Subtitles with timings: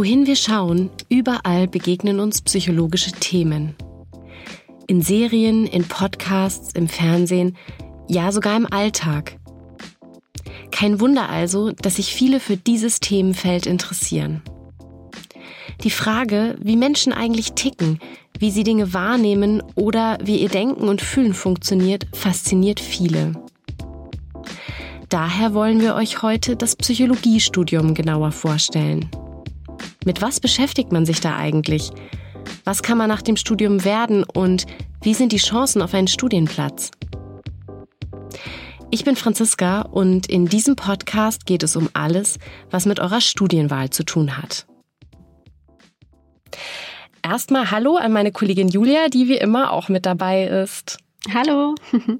[0.00, 3.74] Wohin wir schauen, überall begegnen uns psychologische Themen.
[4.86, 7.58] In Serien, in Podcasts, im Fernsehen,
[8.08, 9.36] ja sogar im Alltag.
[10.70, 14.40] Kein Wunder also, dass sich viele für dieses Themenfeld interessieren.
[15.84, 17.98] Die Frage, wie Menschen eigentlich ticken,
[18.38, 23.34] wie sie Dinge wahrnehmen oder wie ihr Denken und Fühlen funktioniert, fasziniert viele.
[25.10, 29.10] Daher wollen wir euch heute das Psychologiestudium genauer vorstellen.
[30.06, 31.90] Mit was beschäftigt man sich da eigentlich?
[32.64, 34.66] Was kann man nach dem Studium werden und
[35.02, 36.90] wie sind die Chancen auf einen Studienplatz?
[38.90, 42.38] Ich bin Franziska und in diesem Podcast geht es um alles,
[42.70, 44.66] was mit eurer Studienwahl zu tun hat.
[47.22, 50.98] Erstmal Hallo an meine Kollegin Julia, die wie immer auch mit dabei ist.
[51.32, 51.74] Hallo.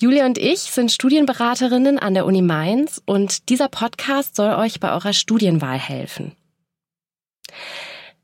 [0.00, 4.92] Julia und ich sind Studienberaterinnen an der Uni Mainz und dieser Podcast soll euch bei
[4.92, 6.32] eurer Studienwahl helfen.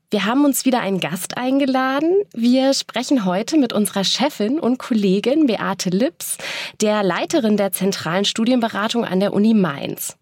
[0.09, 2.13] Wir haben uns wieder einen Gast eingeladen.
[2.33, 6.37] Wir sprechen heute mit unserer Chefin und Kollegin Beate Lips,
[6.79, 10.15] der Leiterin der zentralen Studienberatung an der Uni Mainz.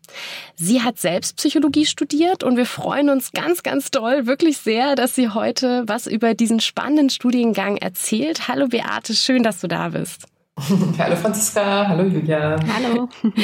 [0.56, 5.14] Sie hat selbst Psychologie studiert und wir freuen uns ganz, ganz doll, wirklich sehr, dass
[5.14, 8.48] sie heute was über diesen spannenden Studiengang erzählt.
[8.48, 10.26] Hallo Beate, schön, dass du da bist.
[10.98, 12.58] Hallo Franziska, hallo Julia.
[12.73, 13.09] Hallo.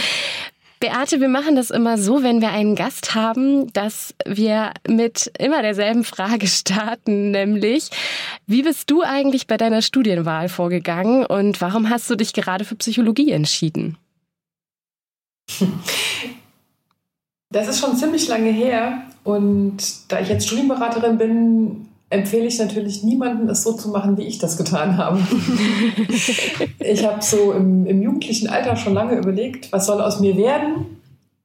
[0.82, 5.62] Beate, wir machen das immer so, wenn wir einen Gast haben, dass wir mit immer
[5.62, 7.90] derselben Frage starten, nämlich,
[8.48, 12.76] wie bist du eigentlich bei deiner Studienwahl vorgegangen und warum hast du dich gerade für
[12.76, 13.98] Psychologie entschieden?
[17.52, 23.04] Das ist schon ziemlich lange her und da ich jetzt Studienberaterin bin, empfehle ich natürlich
[23.04, 25.20] niemanden, es so zu machen, wie ich das getan habe.
[26.80, 30.98] ich habe so im, im, jugendlichen Alter schon lange überlegt, was soll aus mir werden.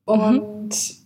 [0.05, 0.97] Und mhm.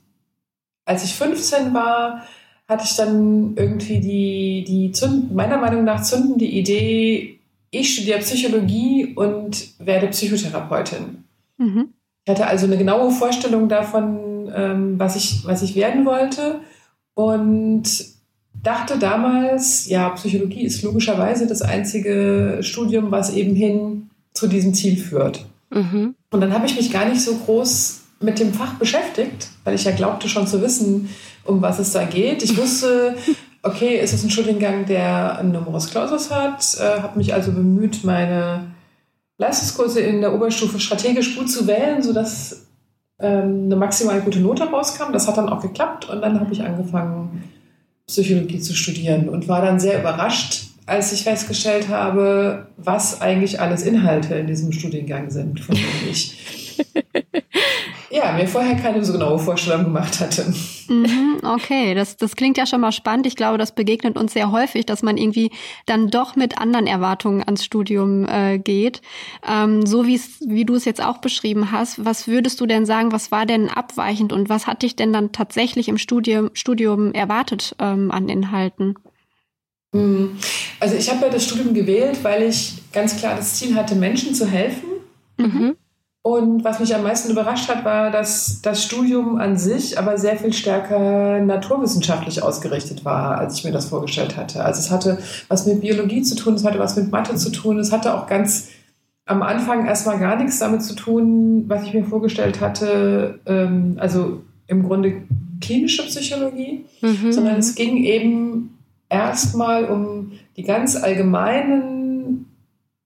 [0.86, 2.22] als ich 15 war,
[2.68, 7.38] hatte ich dann irgendwie die, die zünd, meiner Meinung nach zündende Idee,
[7.70, 11.24] ich studiere Psychologie und werde Psychotherapeutin.
[11.58, 11.92] Mhm.
[12.24, 16.60] Ich hatte also eine genaue Vorstellung davon, ähm, was, ich, was ich werden wollte.
[17.14, 17.84] Und
[18.62, 24.96] dachte damals, ja, Psychologie ist logischerweise das einzige Studium, was eben hin zu diesem Ziel
[24.96, 25.46] führt.
[25.70, 26.14] Mhm.
[26.30, 29.84] Und dann habe ich mich gar nicht so groß mit dem Fach beschäftigt, weil ich
[29.84, 31.08] ja glaubte schon zu wissen,
[31.44, 32.42] um was es da geht.
[32.42, 33.16] Ich wusste,
[33.62, 38.04] okay, es ist ein Studiengang, der einen Numerus Clausus hat, äh, habe mich also bemüht,
[38.04, 38.66] meine
[39.38, 42.66] Leistungskurse in der Oberstufe strategisch gut zu wählen, sodass
[43.18, 45.12] ähm, eine maximal gute Note rauskam.
[45.12, 47.42] Das hat dann auch geklappt und dann habe ich angefangen,
[48.10, 53.82] Psychologie zu studieren und war dann sehr überrascht, als ich festgestellt habe, was eigentlich alles
[53.82, 56.36] Inhalte in diesem Studiengang sind, von denen ich
[58.20, 60.52] ja, mir vorher keine so genaue Vorstellung gemacht hatte.
[60.88, 63.26] Mhm, okay, das, das klingt ja schon mal spannend.
[63.26, 65.50] Ich glaube, das begegnet uns sehr häufig, dass man irgendwie
[65.86, 69.00] dann doch mit anderen Erwartungen ans Studium äh, geht.
[69.48, 73.30] Ähm, so wie du es jetzt auch beschrieben hast, was würdest du denn sagen, was
[73.30, 78.10] war denn abweichend und was hat dich denn dann tatsächlich im Studium, Studium erwartet ähm,
[78.10, 78.96] an Inhalten?
[79.92, 80.38] Mhm.
[80.78, 84.34] Also ich habe ja das Studium gewählt, weil ich ganz klar das Ziel hatte, Menschen
[84.34, 84.88] zu helfen.
[85.36, 85.76] Mhm.
[86.30, 90.36] Und was mich am meisten überrascht hat, war, dass das Studium an sich aber sehr
[90.36, 94.64] viel stärker naturwissenschaftlich ausgerichtet war, als ich mir das vorgestellt hatte.
[94.64, 95.18] Also es hatte
[95.48, 98.28] was mit Biologie zu tun, es hatte was mit Mathe zu tun, es hatte auch
[98.28, 98.68] ganz
[99.26, 104.42] am Anfang erstmal gar nichts damit zu tun, was ich mir vorgestellt hatte, ähm, also
[104.68, 105.22] im Grunde
[105.60, 107.32] klinische Psychologie, mhm.
[107.32, 111.99] sondern es ging eben erstmal um die ganz allgemeinen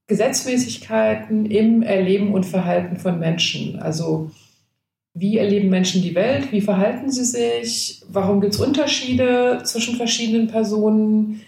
[0.06, 3.78] Gesetzmäßigkeiten im Erleben und Verhalten von Menschen.
[3.78, 4.30] Also
[5.14, 6.50] wie erleben Menschen die Welt?
[6.50, 8.02] Wie verhalten sie sich?
[8.08, 11.40] Warum gibt es Unterschiede zwischen verschiedenen Personen?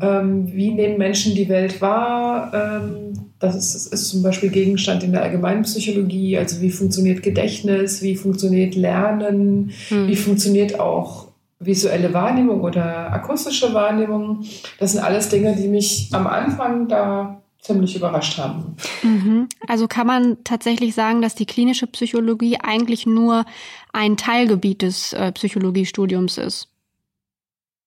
[0.00, 2.52] Ähm, wie nehmen Menschen die Welt wahr?
[2.52, 6.36] Ähm, das, ist, das ist zum Beispiel Gegenstand in der allgemeinen Psychologie.
[6.36, 8.02] Also wie funktioniert Gedächtnis?
[8.02, 9.70] Wie funktioniert Lernen?
[9.88, 10.08] Hm.
[10.08, 11.28] Wie funktioniert auch
[11.60, 14.44] visuelle Wahrnehmung oder akustische Wahrnehmung?
[14.78, 18.76] Das sind alles Dinge, die mich am Anfang da ziemlich überrascht haben.
[19.02, 19.48] Mhm.
[19.66, 23.44] Also kann man tatsächlich sagen, dass die klinische Psychologie eigentlich nur
[23.92, 26.68] ein Teilgebiet des äh, Psychologiestudiums ist.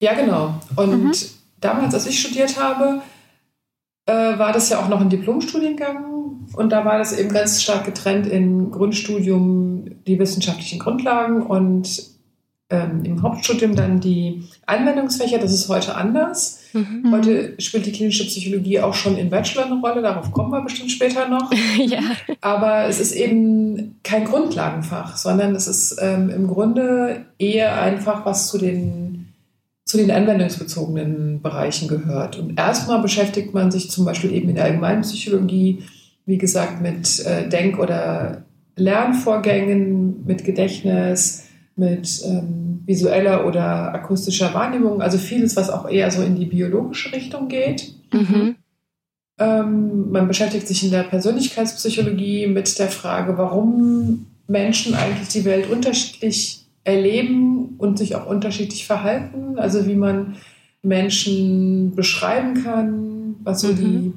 [0.02, 0.56] Ja, genau.
[0.76, 1.12] Und mhm.
[1.60, 3.02] damals, als ich studiert habe,
[4.06, 6.48] äh, war das ja auch noch ein Diplomstudiengang.
[6.54, 12.19] Und da war das eben ganz stark getrennt in Grundstudium die wissenschaftlichen Grundlagen und
[12.70, 15.40] ähm, im Hauptstudium dann die Anwendungsfächer.
[15.40, 16.60] Das ist heute anders.
[16.74, 17.12] Mhm.
[17.12, 20.02] Heute spielt die klinische Psychologie auch schon im Bachelor eine Rolle.
[20.02, 21.52] Darauf kommen wir bestimmt später noch.
[21.78, 22.02] ja.
[22.42, 28.48] Aber es ist eben kein Grundlagenfach, sondern es ist ähm, im Grunde eher einfach was
[28.48, 29.26] zu den
[29.86, 32.38] zu den anwendungsbezogenen Bereichen gehört.
[32.38, 35.80] Und erstmal beschäftigt man sich zum Beispiel eben in der Allgemeinpsychologie,
[36.28, 38.44] wie gesagt, mit äh, Denk- oder
[38.76, 41.49] Lernvorgängen, mit Gedächtnis,
[41.80, 47.14] mit ähm, visueller oder akustischer Wahrnehmung, also vieles, was auch eher so in die biologische
[47.14, 47.94] Richtung geht.
[48.14, 48.56] Mhm.
[49.40, 55.70] Ähm, man beschäftigt sich in der Persönlichkeitspsychologie mit der Frage, warum Menschen eigentlich die Welt
[55.70, 59.58] unterschiedlich erleben und sich auch unterschiedlich verhalten.
[59.58, 60.36] Also wie man
[60.82, 63.76] Menschen beschreiben kann, was so mhm.
[63.78, 64.14] die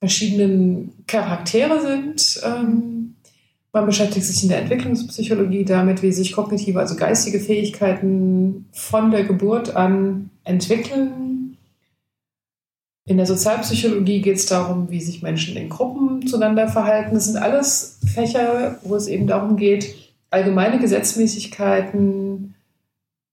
[0.00, 2.40] verschiedenen Charaktere sind.
[2.44, 3.01] Ähm,
[3.72, 9.24] man beschäftigt sich in der Entwicklungspsychologie damit, wie sich kognitive, also geistige Fähigkeiten von der
[9.24, 11.56] Geburt an entwickeln.
[13.08, 17.14] In der Sozialpsychologie geht es darum, wie sich Menschen in Gruppen zueinander verhalten.
[17.14, 19.94] Das sind alles Fächer, wo es eben darum geht,
[20.30, 22.54] allgemeine Gesetzmäßigkeiten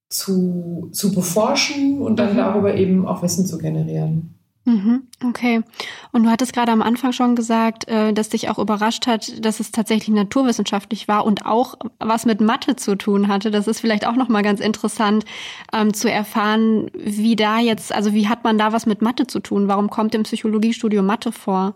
[0.09, 2.37] zu, zu beforschen und dann mhm.
[2.37, 4.38] darüber eben auch Wissen zu generieren.
[4.69, 5.63] Mhm, okay.
[6.11, 9.59] Und du hattest gerade am Anfang schon gesagt, äh, dass dich auch überrascht hat, dass
[9.59, 13.49] es tatsächlich naturwissenschaftlich war und auch was mit Mathe zu tun hatte.
[13.49, 15.25] Das ist vielleicht auch nochmal ganz interessant
[15.73, 19.39] ähm, zu erfahren, wie da jetzt, also wie hat man da was mit Mathe zu
[19.39, 19.67] tun?
[19.67, 21.73] Warum kommt im Psychologiestudio Mathe vor?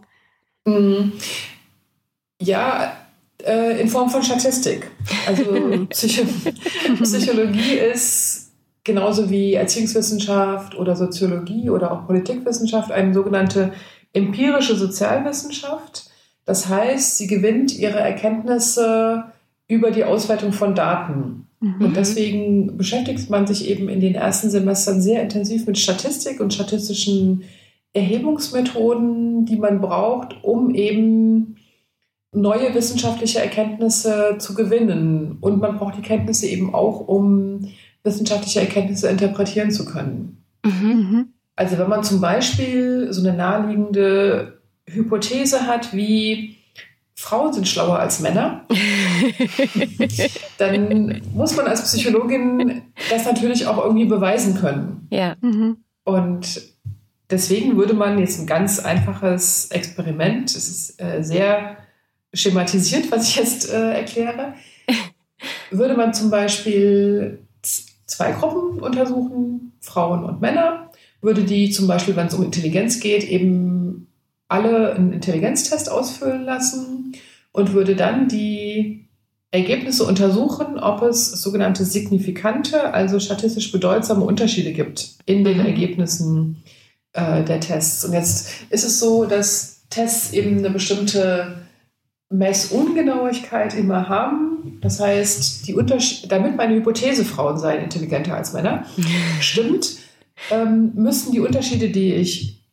[0.66, 1.14] Mhm.
[2.40, 2.96] Ja,
[3.44, 4.92] äh, in Form von Statistik.
[5.26, 5.44] Also
[5.90, 6.26] Psycho
[7.02, 8.43] Psychologie ist
[8.84, 13.72] genauso wie Erziehungswissenschaft oder Soziologie oder auch Politikwissenschaft eine sogenannte
[14.14, 16.10] empirische Sozialwissenschaft.
[16.46, 19.26] Das heißt, sie gewinnt ihre Erkenntnisse
[19.68, 21.48] über die Auswertung von Daten.
[21.60, 21.86] Mhm.
[21.86, 26.54] Und deswegen beschäftigt man sich eben in den ersten Semestern sehr intensiv mit Statistik und
[26.54, 27.44] statistischen
[27.94, 31.58] Erhebungsmethoden, die man braucht, um eben
[32.34, 35.38] neue wissenschaftliche Erkenntnisse zu gewinnen.
[35.40, 37.68] Und man braucht die Kenntnisse eben auch, um
[38.04, 40.44] wissenschaftliche Erkenntnisse interpretieren zu können.
[40.66, 40.88] Mhm.
[40.88, 41.28] mhm.
[41.56, 46.58] Also wenn man zum Beispiel so eine naheliegende Hypothese hat, wie
[47.14, 48.66] Frauen sind schlauer als Männer,
[50.58, 55.08] dann muss man als Psychologin das natürlich auch irgendwie beweisen können.
[55.12, 55.36] Ja.
[55.42, 55.78] Mhm.
[56.06, 56.62] Und
[57.30, 61.78] deswegen würde man jetzt ein ganz einfaches Experiment, es ist äh, sehr
[62.34, 64.56] schematisiert, was ich jetzt äh, erkläre,
[65.72, 67.40] würde man zum Beispiel
[68.06, 70.90] zwei Gruppen untersuchen, Frauen und Männer,
[71.22, 74.08] würde die zum Beispiel, wenn es um Intelligenz geht, eben
[74.48, 77.14] alle einen Intelligenztest ausfüllen lassen
[77.52, 79.08] und würde dann die
[79.52, 85.66] Ergebnisse untersuchen, ob es sogenannte signifikante, also statistisch bedeutsame Unterschiede gibt in den mhm.
[85.66, 86.64] Ergebnissen
[87.14, 88.04] äh, der Tests.
[88.04, 91.63] Und jetzt ist es so, dass Tests eben eine bestimmte
[92.34, 94.80] Messungenauigkeit immer haben.
[94.82, 95.76] Das heißt, die
[96.28, 98.86] damit meine Hypothese, Frauen seien intelligenter als Männer,
[99.40, 99.98] stimmt,
[100.52, 102.64] ähm, müssen die Unterschiede, die ich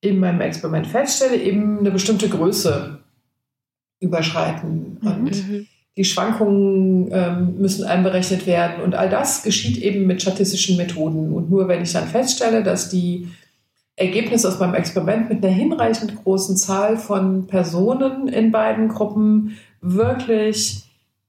[0.00, 2.98] in meinem Experiment feststelle, eben eine bestimmte Größe
[4.00, 4.98] überschreiten.
[5.00, 5.08] Mhm.
[5.08, 5.66] Und mhm.
[5.96, 8.84] die Schwankungen ähm, müssen einberechnet werden.
[8.84, 11.32] Und all das geschieht eben mit statistischen Methoden.
[11.32, 13.28] Und nur wenn ich dann feststelle, dass die
[13.96, 20.84] Ergebnis aus meinem Experiment mit einer hinreichend großen Zahl von Personen in beiden Gruppen wirklich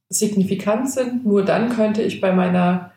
[0.10, 1.26] signifikant sind.
[1.26, 2.92] Nur dann könnte ich bei meiner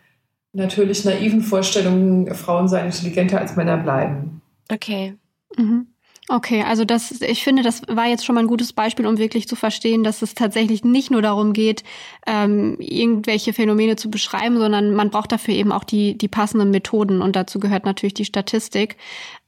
[0.53, 4.43] natürlich naiven Vorstellung, Frauen seien intelligenter als Männer bleiben.
[4.69, 5.15] Okay.
[5.57, 5.87] Mhm.
[6.33, 9.49] Okay, also das, ich finde, das war jetzt schon mal ein gutes Beispiel, um wirklich
[9.49, 11.83] zu verstehen, dass es tatsächlich nicht nur darum geht,
[12.25, 17.21] ähm, irgendwelche Phänomene zu beschreiben, sondern man braucht dafür eben auch die, die passenden Methoden
[17.21, 18.97] und dazu gehört natürlich die Statistik.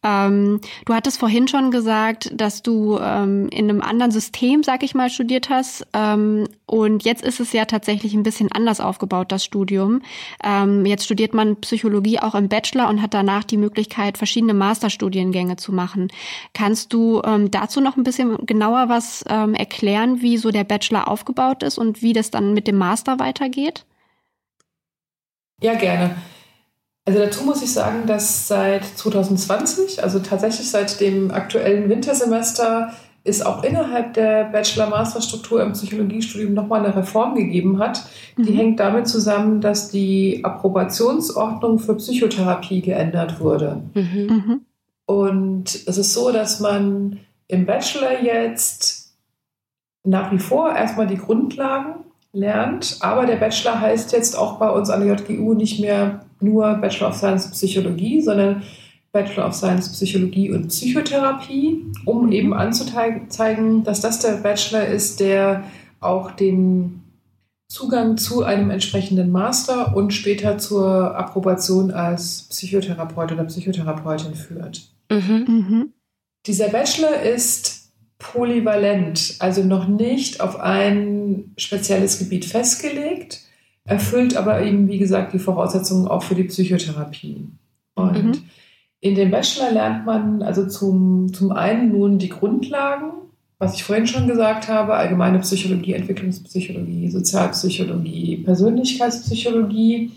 [0.02, 4.94] Ähm, du hattest vorhin schon gesagt, dass du ähm, in einem anderen System, sag ich
[4.94, 5.86] mal, studiert hast.
[5.92, 10.02] Ähm, und jetzt ist es ja tatsächlich ein bisschen anders aufgebaut, das Studium.
[10.42, 15.56] Ähm, jetzt studiert man Psychologie auch im Bachelor und hat danach die Möglichkeit, verschiedene Masterstudiengänge
[15.56, 16.08] zu machen.
[16.54, 21.08] Kannst du ähm, dazu noch ein bisschen genauer was ähm, erklären, wie so der Bachelor
[21.08, 23.84] aufgebaut ist und wie das dann mit dem Master weitergeht?
[25.60, 26.16] Ja, gerne.
[27.04, 32.92] Also dazu muss ich sagen, dass seit 2020, also tatsächlich seit dem aktuellen Wintersemester,
[33.24, 38.04] es auch innerhalb der Bachelor-Master-Struktur im Psychologiestudium nochmal eine Reform gegeben hat.
[38.36, 38.56] Die mhm.
[38.56, 43.82] hängt damit zusammen, dass die Approbationsordnung für Psychotherapie geändert wurde.
[43.94, 44.26] Mhm.
[44.26, 44.60] mhm.
[45.04, 47.18] Und es ist so, dass man
[47.48, 49.12] im Bachelor jetzt
[50.04, 51.96] nach wie vor erstmal die Grundlagen
[52.32, 56.74] lernt, aber der Bachelor heißt jetzt auch bei uns an der JGU nicht mehr nur
[56.74, 58.62] Bachelor of Science Psychologie, sondern
[59.12, 62.32] Bachelor of Science Psychologie und Psychotherapie, um mhm.
[62.32, 65.64] eben anzuzeigen, dass das der Bachelor ist, der
[66.00, 67.02] auch den
[67.68, 74.90] Zugang zu einem entsprechenden Master und später zur Approbation als Psychotherapeut oder Psychotherapeutin führt.
[75.10, 75.44] Mhm.
[75.46, 75.92] Mhm.
[76.46, 83.40] Dieser Bachelor ist polyvalent, also noch nicht auf ein spezielles Gebiet festgelegt,
[83.84, 87.48] erfüllt aber eben, wie gesagt, die Voraussetzungen auch für die Psychotherapie.
[87.94, 88.32] Und mhm.
[89.00, 93.12] in dem Bachelor lernt man also zum, zum einen nun die Grundlagen
[93.62, 100.10] was ich vorhin schon gesagt habe, allgemeine Psychologie, Entwicklungspsychologie, Sozialpsychologie, Persönlichkeitspsychologie,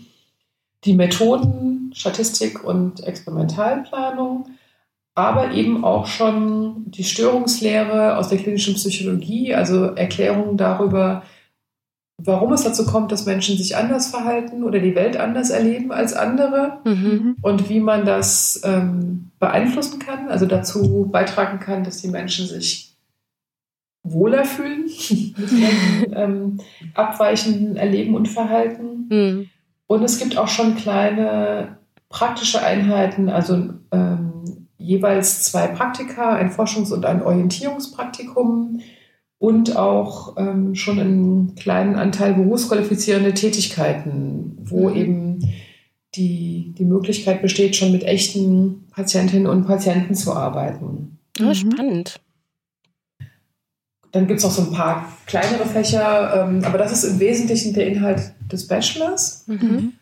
[0.82, 4.46] die Methoden, Statistik und Experimentalplanung,
[5.14, 11.22] aber eben auch schon die Störungslehre aus der klinischen Psychologie, also Erklärungen darüber,
[12.18, 16.14] warum es dazu kommt, dass Menschen sich anders verhalten oder die Welt anders erleben als
[16.14, 17.36] andere mhm.
[17.42, 22.94] und wie man das ähm, beeinflussen kann, also dazu beitragen kann, dass die Menschen sich
[24.02, 26.60] wohler fühlen mit ihrem ähm,
[26.94, 29.08] abweichenden Erleben und Verhalten.
[29.10, 29.50] Mhm.
[29.86, 31.76] Und es gibt auch schon kleine
[32.08, 38.80] praktische Einheiten, also ähm, jeweils zwei Praktika, ein Forschungs- und ein Orientierungspraktikum
[39.38, 44.96] und auch ähm, schon einen kleinen Anteil berufsqualifizierende Tätigkeiten, wo mhm.
[44.96, 45.52] eben
[46.14, 51.18] die, die Möglichkeit besteht, schon mit echten Patientinnen und Patienten zu arbeiten.
[51.40, 52.20] Oh, spannend.
[54.12, 57.74] Dann gibt es noch so ein paar kleinere Fächer, ähm, aber das ist im Wesentlichen
[57.74, 59.44] der Inhalt des Bachelors.
[59.46, 59.92] Mhm.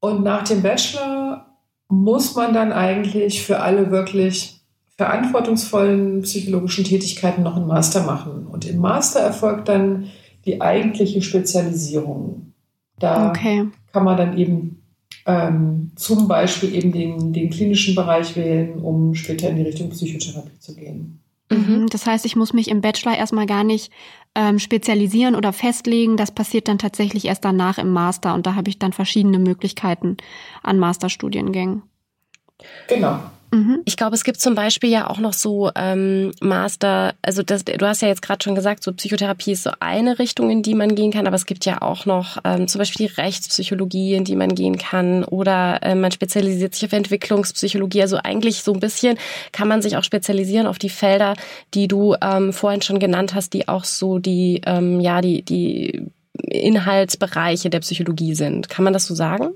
[0.00, 1.46] Und nach dem Bachelor
[1.88, 4.59] muss man dann eigentlich für alle wirklich
[5.00, 8.46] verantwortungsvollen psychologischen Tätigkeiten noch einen Master machen.
[8.46, 10.08] Und im Master erfolgt dann
[10.44, 12.52] die eigentliche Spezialisierung.
[12.98, 13.66] Da okay.
[13.94, 14.82] kann man dann eben
[15.24, 20.58] ähm, zum Beispiel eben den, den klinischen Bereich wählen, um später in die Richtung Psychotherapie
[20.58, 21.22] zu gehen.
[21.50, 21.86] Mhm.
[21.88, 23.90] Das heißt, ich muss mich im Bachelor erstmal gar nicht
[24.34, 26.18] ähm, spezialisieren oder festlegen.
[26.18, 30.18] Das passiert dann tatsächlich erst danach im Master und da habe ich dann verschiedene Möglichkeiten
[30.62, 31.84] an Masterstudiengängen.
[32.86, 33.20] Genau.
[33.52, 33.80] Mhm.
[33.84, 37.86] Ich glaube, es gibt zum Beispiel ja auch noch so ähm, Master, also das, du
[37.86, 40.94] hast ja jetzt gerade schon gesagt, so Psychotherapie ist so eine Richtung, in die man
[40.94, 44.36] gehen kann, aber es gibt ja auch noch ähm, zum Beispiel die Rechtspsychologie, in die
[44.36, 48.02] man gehen kann, oder äh, man spezialisiert sich auf Entwicklungspsychologie.
[48.02, 49.18] Also eigentlich so ein bisschen
[49.52, 51.34] kann man sich auch spezialisieren auf die Felder,
[51.74, 56.06] die du ähm, vorhin schon genannt hast, die auch so die, ähm, ja, die, die
[56.34, 58.68] Inhaltsbereiche der Psychologie sind.
[58.68, 59.50] Kann man das so sagen?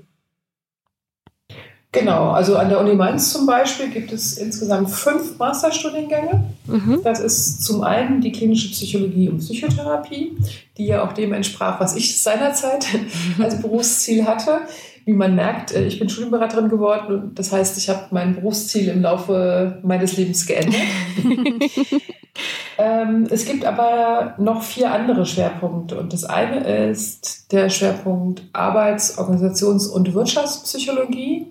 [1.95, 6.43] Genau, also an der Uni Mainz zum Beispiel gibt es insgesamt fünf Masterstudiengänge.
[6.67, 6.99] Mhm.
[7.03, 10.37] Das ist zum einen die klinische Psychologie und Psychotherapie,
[10.77, 12.85] die ja auch dem entsprach, was ich seinerzeit
[13.39, 14.61] als Berufsziel hatte.
[15.05, 18.89] Wie man merkt, äh, ich bin Studienberaterin geworden und das heißt, ich habe mein Berufsziel
[18.89, 20.81] im Laufe meines Lebens geändert.
[22.79, 29.19] ähm, es gibt aber noch vier andere Schwerpunkte und das eine ist der Schwerpunkt Arbeits-,
[29.19, 31.45] Organisations- und Wirtschaftspsychologie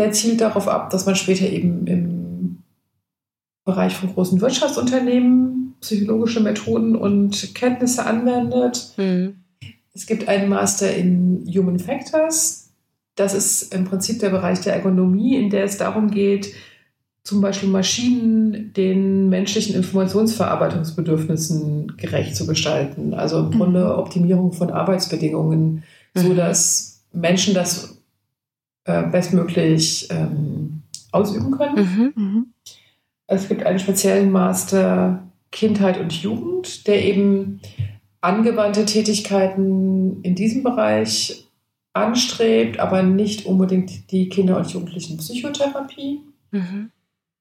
[0.00, 2.62] der zielt darauf ab, dass man später eben im
[3.66, 8.94] Bereich von großen Wirtschaftsunternehmen psychologische Methoden und Kenntnisse anwendet.
[8.96, 9.34] Mhm.
[9.92, 12.70] Es gibt einen Master in Human Factors.
[13.14, 16.54] Das ist im Prinzip der Bereich der Ergonomie, in der es darum geht,
[17.22, 23.12] zum Beispiel Maschinen den menschlichen Informationsverarbeitungsbedürfnissen gerecht zu gestalten.
[23.12, 23.90] Also im Grunde mhm.
[23.90, 25.82] Optimierung von Arbeitsbedingungen,
[26.14, 26.20] mhm.
[26.20, 27.99] sodass Menschen das
[28.90, 30.82] äh, bestmöglich ähm,
[31.12, 31.76] ausüben können.
[31.76, 32.22] Mhm.
[32.22, 32.46] Mhm.
[33.26, 37.60] Es gibt einen speziellen Master Kindheit und Jugend, der eben
[38.20, 41.46] angewandte Tätigkeiten in diesem Bereich
[41.92, 46.20] anstrebt, aber nicht unbedingt die Kinder- und Jugendlichen Psychotherapie.
[46.50, 46.90] Mhm.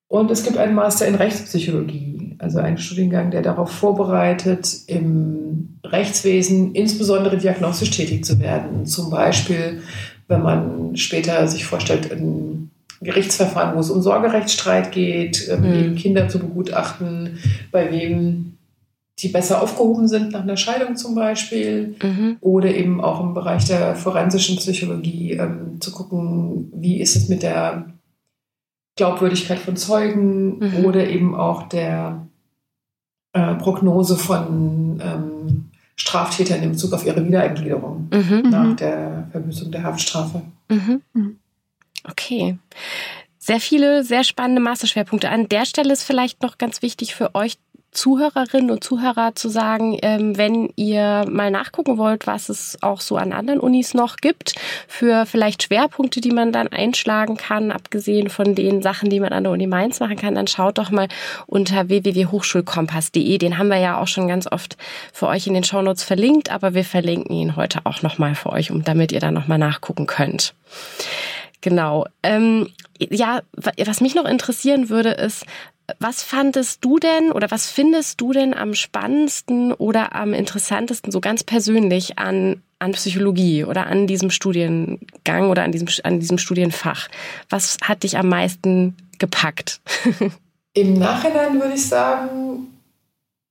[0.08, 6.74] Und es gibt einen Master in Rechtspsychologie, also einen Studiengang, der darauf vorbereitet, im Rechtswesen
[6.74, 8.88] insbesondere diagnostisch tätig zu werden.
[8.88, 9.84] Zum Beispiel
[10.30, 12.72] wenn man später sich vorstellt, ein
[13.02, 15.96] Gerichtsverfahren, wo es um Sorgerechtsstreit geht, ähm, mhm.
[15.96, 17.40] Kinder zu begutachten,
[17.72, 18.58] bei wem
[19.20, 22.38] die besser aufgehoben sind nach einer Scheidung zum Beispiel mhm.
[22.40, 27.44] oder eben auch im Bereich der forensischen Psychologie ähm, zu gucken, wie ist es mit
[27.44, 27.86] der
[28.96, 30.86] Glaubwürdigkeit von Zeugen mhm.
[30.86, 32.28] oder eben auch der
[33.34, 35.69] äh, Prognose von ähm,
[36.00, 38.50] Straftätern in Bezug auf ihre Wiedereingliederung mhm.
[38.50, 38.76] nach mhm.
[38.78, 40.42] der Verbüßung der Haftstrafe.
[40.70, 41.02] Mhm.
[41.14, 41.40] mhm.
[42.06, 42.58] Okay.
[43.38, 45.30] Sehr viele, sehr spannende Masterschwerpunkte.
[45.30, 47.58] An der Stelle ist vielleicht noch ganz wichtig für euch
[47.92, 53.18] Zuhörerinnen und Zuhörer zu sagen, ähm, wenn ihr mal nachgucken wollt, was es auch so
[53.18, 54.56] an anderen Unis noch gibt,
[54.88, 59.44] für vielleicht Schwerpunkte, die man dann einschlagen kann, abgesehen von den Sachen, die man an
[59.44, 61.08] der Uni Mainz machen kann, dann schaut doch mal
[61.48, 63.38] unter www.hochschulkompass.de.
[63.38, 64.78] Den haben wir ja auch schon ganz oft
[65.12, 68.72] für euch in den Shownotes verlinkt, aber wir verlinken ihn heute auch nochmal für euch,
[68.72, 70.54] um damit ihr dann nochmal nachgucken könnt.
[71.62, 72.06] Genau.
[72.24, 72.70] Ähm,
[73.00, 75.46] ja, was mich noch interessieren würde, ist,
[76.00, 81.22] was fandest du denn oder was findest du denn am spannendsten oder am interessantesten, so
[81.22, 87.08] ganz persönlich an, an Psychologie oder an diesem Studiengang oder an diesem, an diesem Studienfach?
[87.50, 89.82] Was hat dich am meisten gepackt?
[90.74, 92.68] Im Nachhinein würde ich sagen,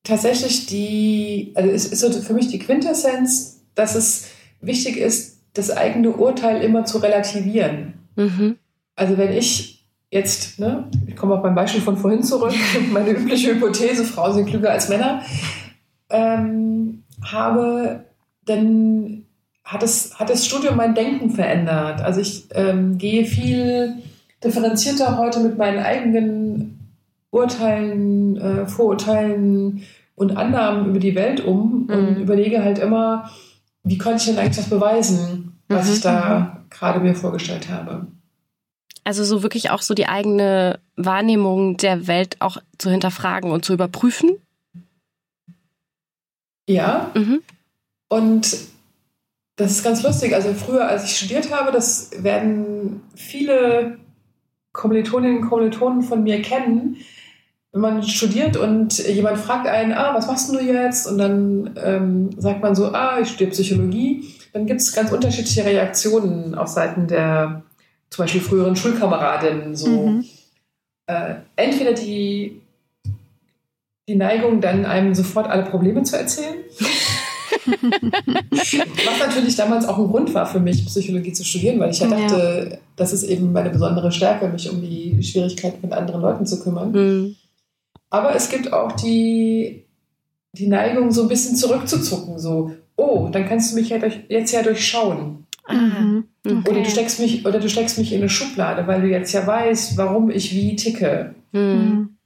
[0.05, 4.29] tatsächlich die, also es ist so für mich die Quintessenz, dass es
[4.61, 7.95] wichtig ist, das eigene Urteil immer zu relativieren.
[8.17, 8.57] Mhm.
[8.97, 9.78] Also wenn ich
[10.11, 12.55] jetzt, ne, ich komme auf mein Beispiel von vorhin zurück,
[12.93, 15.23] meine übliche Hypothese, Frauen sind klüger als Männer,
[16.11, 18.05] ähm, habe,
[18.47, 19.25] dann
[19.65, 22.01] hat das, hat das Studium mein Denken verändert.
[22.01, 23.97] Also ich ähm, gehe viel
[24.43, 26.95] differenzierter heute mit meinen eigenen
[27.31, 29.83] Urteilen, äh, Vorurteilen
[30.15, 31.95] und Annahmen über die Welt um mhm.
[31.95, 33.31] und überlege halt immer,
[33.85, 35.93] wie konnte ich denn eigentlich das beweisen, was mhm.
[35.93, 36.71] ich da mhm.
[36.71, 38.07] gerade mir vorgestellt habe.
[39.09, 43.73] Also so wirklich auch so die eigene Wahrnehmung der Welt auch zu hinterfragen und zu
[43.73, 44.37] überprüfen?
[46.69, 47.11] Ja.
[47.15, 47.41] Mhm.
[48.11, 48.55] Und
[49.57, 50.35] das ist ganz lustig.
[50.35, 53.97] Also früher, als ich studiert habe, das werden viele
[54.75, 56.99] Kommilitoninnen und Kommilitonen von mir kennen.
[57.73, 61.07] Wenn man studiert und jemand fragt einen, ah, was machst du jetzt?
[61.07, 64.35] Und dann ähm, sagt man so, ah, ich studiere Psychologie.
[64.53, 67.63] Dann gibt es ganz unterschiedliche Reaktionen auf Seiten der
[68.11, 70.25] zum Beispiel früheren Schulkameradinnen so mhm.
[71.07, 72.61] äh, entweder die,
[74.09, 76.57] die Neigung, dann einem sofort alle Probleme zu erzählen.
[77.71, 82.09] Was natürlich damals auch ein Grund war für mich, Psychologie zu studieren, weil ich ja
[82.09, 82.79] dachte, ja.
[82.97, 86.93] das ist eben meine besondere Stärke, mich um die Schwierigkeiten mit anderen Leuten zu kümmern.
[86.93, 87.37] Mhm.
[88.11, 89.85] Aber es gibt auch die,
[90.53, 94.53] die Neigung, so ein bisschen zurückzuzucken, so, oh, dann kannst du mich ja durch, jetzt
[94.53, 95.47] ja durchschauen.
[95.69, 96.28] Mhm.
[96.51, 96.71] Okay.
[96.71, 99.47] Oder, du steckst mich, oder du steckst mich in eine Schublade, weil du jetzt ja
[99.47, 101.35] weißt, warum ich wie ticke.
[101.53, 102.17] Mhm.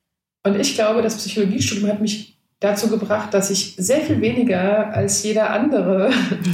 [0.44, 5.22] Und ich glaube, das Psychologiestudium hat mich dazu gebracht, dass ich sehr viel weniger als
[5.22, 6.10] jeder andere,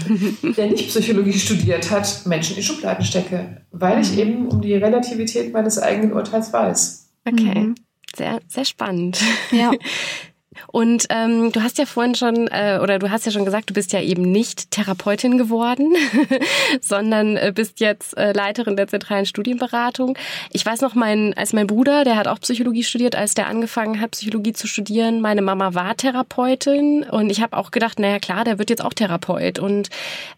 [0.56, 4.18] der nicht Psychologie studiert hat, Menschen in Schubladen stecke, weil ich mhm.
[4.18, 7.10] eben um die Relativität meines eigenen Urteils weiß.
[7.26, 7.58] Okay.
[7.58, 7.74] Mhm.
[8.16, 9.20] Sehr, sehr spannend.
[9.52, 9.72] Ja.
[10.70, 13.74] Und ähm, du hast ja vorhin schon, äh, oder du hast ja schon gesagt, du
[13.74, 15.94] bist ja eben nicht Therapeutin geworden,
[16.80, 20.18] sondern äh, bist jetzt äh, Leiterin der zentralen Studienberatung.
[20.52, 24.00] Ich weiß noch, mein, als mein Bruder, der hat auch Psychologie studiert, als der angefangen
[24.00, 28.44] hat, Psychologie zu studieren, meine Mama war Therapeutin und ich habe auch gedacht, naja klar,
[28.44, 29.58] der wird jetzt auch Therapeut.
[29.58, 29.88] Und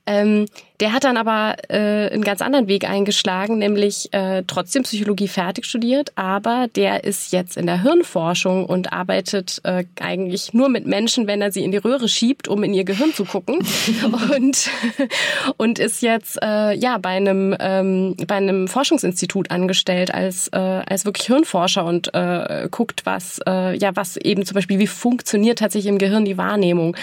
[0.06, 0.46] ähm,
[0.80, 5.66] der hat dann aber äh, einen ganz anderen Weg eingeschlagen, nämlich äh, trotzdem Psychologie fertig
[5.66, 11.26] studiert, aber der ist jetzt in der Hirnforschung und arbeitet äh, eigentlich nur mit Menschen,
[11.26, 13.58] wenn er sie in die Röhre schiebt, um in ihr Gehirn zu gucken
[14.34, 14.70] und
[15.58, 21.04] und ist jetzt äh, ja bei einem ähm, bei einem Forschungsinstitut angestellt als äh, als
[21.04, 25.90] wirklich Hirnforscher und äh, guckt, was äh, ja was eben zum Beispiel wie funktioniert tatsächlich
[25.90, 26.96] im Gehirn die Wahrnehmung.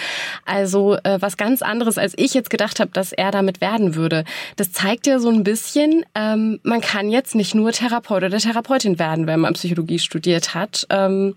[0.46, 4.24] Also äh, was ganz anderes, als ich jetzt gedacht habe, dass er damit werden würde.
[4.56, 8.98] Das zeigt ja so ein bisschen, ähm, man kann jetzt nicht nur Therapeut oder Therapeutin
[9.00, 10.88] werden, wenn man Psychologie studiert hat.
[10.90, 11.36] Ähm,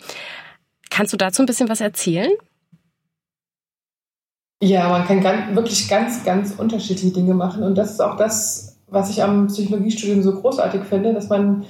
[0.90, 2.30] kannst du dazu ein bisschen was erzählen?
[4.62, 7.62] Ja, man kann ganz, wirklich ganz, ganz unterschiedliche Dinge machen.
[7.62, 11.64] Und das ist auch das, was ich am Psychologiestudium so großartig finde, dass man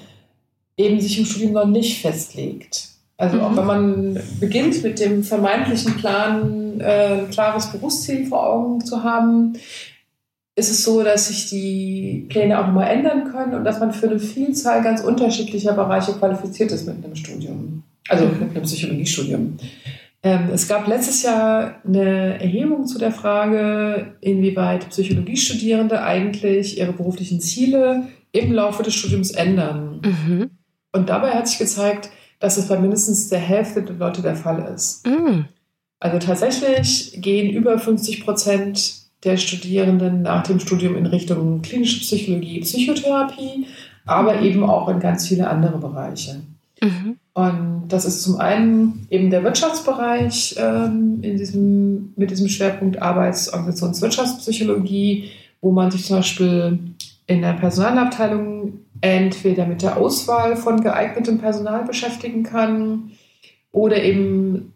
[0.76, 2.88] eben sich im Studium noch nicht festlegt.
[3.16, 3.42] Also mhm.
[3.42, 9.04] auch wenn man beginnt mit dem vermeintlichen Plan, äh, ein klares Berufsziel vor Augen zu
[9.04, 9.52] haben,
[10.60, 14.08] ist es so, dass sich die Pläne auch nochmal ändern können und dass man für
[14.08, 19.56] eine Vielzahl ganz unterschiedlicher Bereiche qualifiziert ist mit einem Studium, also mit einem Psychologiestudium.
[20.22, 27.40] Ähm, es gab letztes Jahr eine Erhebung zu der Frage, inwieweit Psychologiestudierende eigentlich ihre beruflichen
[27.40, 30.02] Ziele im Laufe des Studiums ändern.
[30.04, 30.50] Mhm.
[30.92, 34.70] Und dabei hat sich gezeigt, dass es bei mindestens der Hälfte der Leute der Fall
[34.74, 35.06] ist.
[35.06, 35.46] Mhm.
[36.00, 42.60] Also tatsächlich gehen über 50 Prozent der Studierenden nach dem Studium in Richtung klinische Psychologie,
[42.60, 43.66] Psychotherapie,
[44.06, 44.44] aber mhm.
[44.44, 46.40] eben auch in ganz viele andere Bereiche.
[46.82, 47.16] Mhm.
[47.34, 53.52] Und das ist zum einen eben der Wirtschaftsbereich ähm, in diesem, mit diesem Schwerpunkt Arbeits-,
[53.52, 55.30] Organisations-, Wirtschaftspsychologie,
[55.60, 56.78] wo man sich zum Beispiel
[57.26, 63.12] in der Personalabteilung entweder mit der Auswahl von geeignetem Personal beschäftigen kann
[63.72, 64.72] oder eben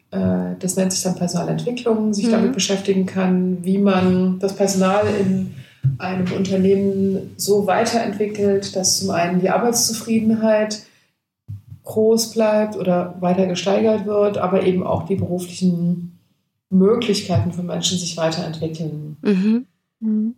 [0.59, 2.33] das nennt sich dann Personalentwicklung, sich mhm.
[2.33, 5.55] damit beschäftigen kann, wie man das Personal in
[5.98, 10.83] einem Unternehmen so weiterentwickelt, dass zum einen die Arbeitszufriedenheit
[11.85, 16.18] groß bleibt oder weiter gesteigert wird, aber eben auch die beruflichen
[16.70, 19.16] Möglichkeiten von Menschen sich weiterentwickeln.
[19.22, 19.66] Mhm.
[20.00, 20.35] Mhm.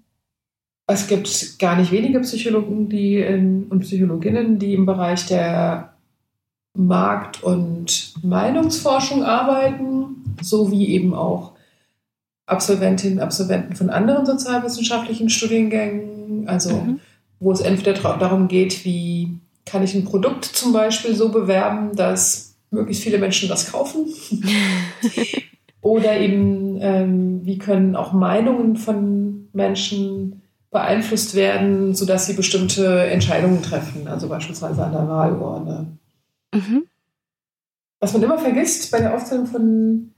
[0.88, 5.95] Es gibt gar nicht wenige Psychologen die in, und Psychologinnen, die im Bereich der
[6.76, 11.52] Markt- und Meinungsforschung arbeiten, sowie eben auch
[12.46, 17.00] Absolventinnen und Absolventen von anderen sozialwissenschaftlichen Studiengängen, also mhm.
[17.40, 22.54] wo es entweder darum geht, wie kann ich ein Produkt zum Beispiel so bewerben, dass
[22.70, 24.06] möglichst viele Menschen das kaufen.
[25.80, 33.62] Oder eben, ähm, wie können auch Meinungen von Menschen beeinflusst werden, sodass sie bestimmte Entscheidungen
[33.62, 35.86] treffen, also beispielsweise an der Wahlurne.
[36.56, 36.86] Mhm.
[38.00, 40.12] Was man immer vergisst bei der Aufzählung von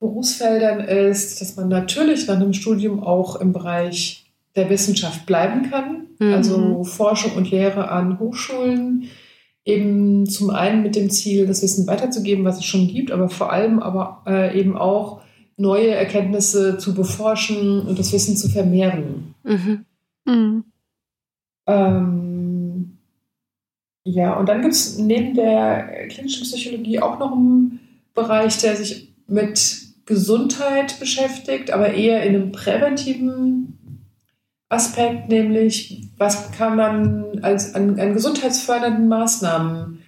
[0.00, 6.06] Berufsfeldern ist, dass man natürlich nach einem Studium auch im Bereich der Wissenschaft bleiben kann,
[6.18, 6.32] mhm.
[6.32, 9.08] also Forschung und Lehre an Hochschulen,
[9.64, 13.52] eben zum einen mit dem Ziel, das Wissen weiterzugeben, was es schon gibt, aber vor
[13.52, 15.20] allem aber äh, eben auch
[15.56, 19.34] neue Erkenntnisse zu beforschen und das Wissen zu vermehren.
[19.42, 19.84] Mhm.
[20.24, 20.64] Mhm.
[21.66, 22.27] Ähm,
[24.10, 27.80] ja, und dann gibt es neben der klinischen Psychologie auch noch einen
[28.14, 34.08] Bereich, der sich mit Gesundheit beschäftigt, aber eher in einem präventiven
[34.70, 40.02] Aspekt, nämlich was kann man als an, an gesundheitsfördernden Maßnahmen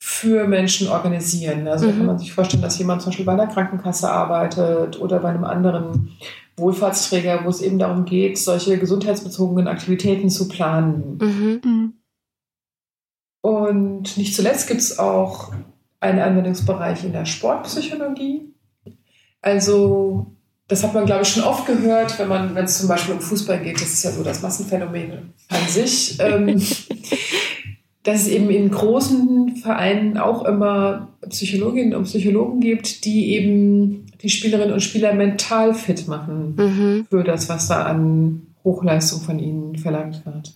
[0.00, 1.68] für Menschen organisieren.
[1.68, 1.96] Also mhm.
[1.96, 5.44] kann man sich vorstellen, dass jemand zum Beispiel bei einer Krankenkasse arbeitet oder bei einem
[5.44, 6.16] anderen
[6.56, 11.18] Wohlfahrtsträger, wo es eben darum geht, solche gesundheitsbezogenen Aktivitäten zu planen.
[11.20, 11.92] Mhm.
[13.48, 15.54] Und nicht zuletzt gibt es auch
[16.00, 18.52] einen Anwendungsbereich in der Sportpsychologie.
[19.40, 20.26] Also
[20.68, 23.22] das hat man, glaube ich, schon oft gehört, wenn man, wenn es zum Beispiel um
[23.22, 26.60] Fußball geht, das ist ja so das Massenphänomen an sich, ähm,
[28.02, 34.28] dass es eben in großen Vereinen auch immer Psychologinnen und Psychologen gibt, die eben die
[34.28, 37.06] Spielerinnen und Spieler mental fit machen mhm.
[37.08, 40.52] für das, was da an Hochleistung von ihnen verlangt wird.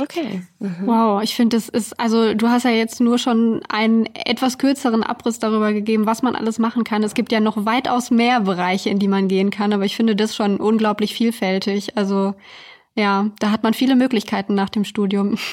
[0.00, 0.42] Okay.
[0.58, 0.86] Mhm.
[0.86, 5.02] Wow, ich finde, das ist, also du hast ja jetzt nur schon einen etwas kürzeren
[5.02, 7.02] Abriss darüber gegeben, was man alles machen kann.
[7.02, 10.16] Es gibt ja noch weitaus mehr Bereiche, in die man gehen kann, aber ich finde
[10.16, 11.96] das schon unglaublich vielfältig.
[11.96, 12.34] Also
[12.94, 15.36] ja, da hat man viele Möglichkeiten nach dem Studium.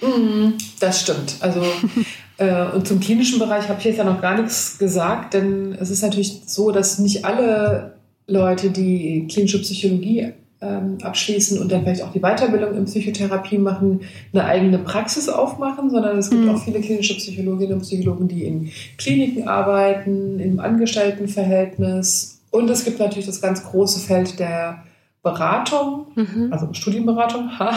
[0.00, 1.38] Mhm, das stimmt.
[1.40, 1.60] Also
[2.36, 5.90] äh, und zum klinischen Bereich habe ich jetzt ja noch gar nichts gesagt, denn es
[5.90, 7.96] ist natürlich so, dass nicht alle
[8.28, 14.00] Leute, die klinische Psychologie ähm, abschließen und dann vielleicht auch die Weiterbildung in Psychotherapie machen,
[14.32, 16.50] eine eigene Praxis aufmachen, sondern es gibt mhm.
[16.50, 22.40] auch viele klinische Psychologinnen und Psychologen, die in Kliniken arbeiten, im Angestelltenverhältnis.
[22.50, 24.82] Und es gibt natürlich das ganz große Feld der
[25.22, 26.48] Beratung, mhm.
[26.50, 27.74] also Studienberatung, ha,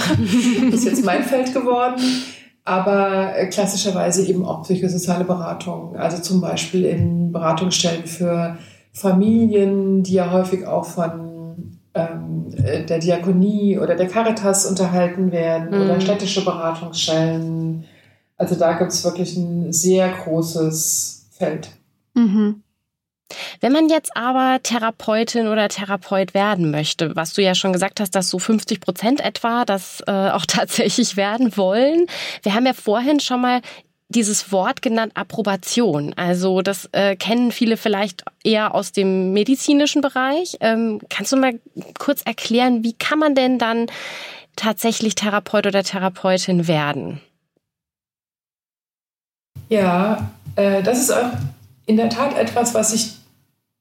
[0.71, 2.01] ist jetzt mein Feld geworden,
[2.65, 8.57] aber äh, klassischerweise eben auch psychosoziale Beratung, also zum Beispiel in Beratungsstellen für
[8.93, 11.30] Familien, die ja häufig auch von
[11.93, 15.85] der Diakonie oder der Caritas unterhalten werden mhm.
[15.85, 17.85] oder städtische Beratungsstellen.
[18.37, 21.69] Also da gibt es wirklich ein sehr großes Feld.
[22.13, 22.63] Mhm.
[23.61, 28.15] Wenn man jetzt aber Therapeutin oder Therapeut werden möchte, was du ja schon gesagt hast,
[28.15, 32.07] dass so 50 Prozent etwa das äh, auch tatsächlich werden wollen.
[32.43, 33.61] Wir haben ja vorhin schon mal
[34.11, 36.13] dieses Wort genannt Approbation.
[36.15, 40.57] Also das äh, kennen viele vielleicht eher aus dem medizinischen Bereich.
[40.59, 41.59] Ähm, kannst du mal
[41.97, 43.87] kurz erklären, wie kann man denn dann
[44.55, 47.21] tatsächlich Therapeut oder Therapeutin werden?
[49.69, 51.31] Ja, äh, das ist auch
[51.85, 53.15] in der Tat etwas, was sich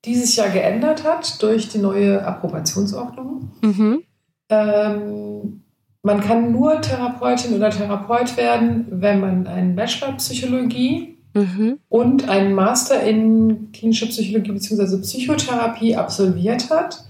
[0.05, 3.51] dieses Jahr geändert hat durch die neue Approbationsordnung.
[3.61, 4.05] Mhm.
[4.49, 5.63] Ähm,
[6.03, 11.79] man kann nur Therapeutin oder Therapeut werden, wenn man einen Bachelor Psychologie mhm.
[11.89, 14.99] und einen Master in klinische Psychologie bzw.
[15.03, 17.05] Psychotherapie absolviert hat.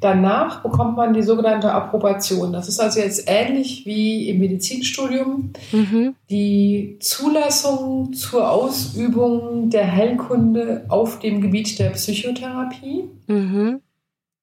[0.00, 2.52] Danach bekommt man die sogenannte Approbation.
[2.52, 6.14] Das ist also jetzt ähnlich wie im Medizinstudium mhm.
[6.28, 13.04] die Zulassung zur Ausübung der Heilkunde auf dem Gebiet der Psychotherapie.
[13.28, 13.80] Mhm.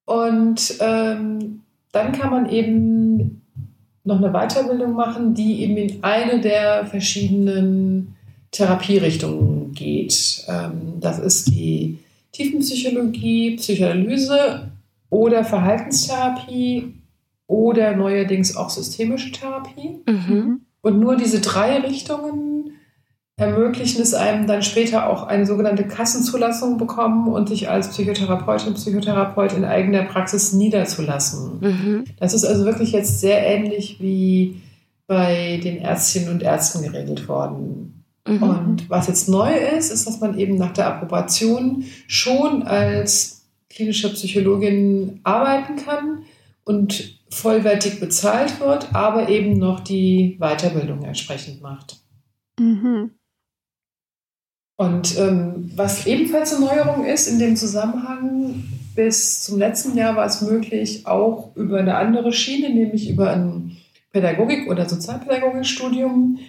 [0.05, 3.40] Und ähm, dann kann man eben
[4.03, 8.15] noch eine Weiterbildung machen, die eben in eine der verschiedenen
[8.51, 10.45] Therapierichtungen geht.
[10.47, 11.99] Ähm, das ist die
[12.31, 14.71] Tiefenpsychologie, Psychoanalyse
[15.09, 16.93] oder Verhaltenstherapie
[17.47, 19.99] oder neuerdings auch systemische Therapie.
[20.07, 20.61] Mhm.
[20.81, 22.50] Und nur diese drei Richtungen
[23.41, 29.53] ermöglichen es einem dann später auch eine sogenannte Kassenzulassung bekommen und sich als Psychotherapeutin, Psychotherapeut
[29.53, 31.59] in eigener Praxis niederzulassen.
[31.59, 32.03] Mhm.
[32.19, 34.61] Das ist also wirklich jetzt sehr ähnlich wie
[35.07, 38.05] bei den Ärztinnen und Ärzten geregelt worden.
[38.27, 38.43] Mhm.
[38.43, 44.13] Und was jetzt neu ist, ist, dass man eben nach der Approbation schon als klinische
[44.13, 46.19] Psychologin arbeiten kann
[46.63, 51.97] und vollwertig bezahlt wird, aber eben noch die Weiterbildung entsprechend macht.
[52.59, 53.11] Mhm.
[54.81, 58.63] Und ähm, was ebenfalls eine Neuerung ist in dem Zusammenhang,
[58.95, 63.77] bis zum letzten Jahr war es möglich, auch über eine andere Schiene, nämlich über ein
[64.11, 66.39] Pädagogik- oder Sozialpädagogikstudium